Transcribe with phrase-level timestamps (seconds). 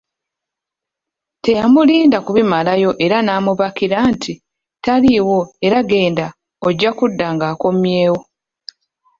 [1.43, 4.33] Teyamulinda kubimalayo era n'amubakira nti,
[4.83, 6.27] taliiwo era genda
[6.67, 8.21] ojja kudda ng'akomyewo.